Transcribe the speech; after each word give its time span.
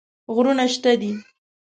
غرونه 0.33 0.65
شته 0.73 0.91
دي. 1.01 1.11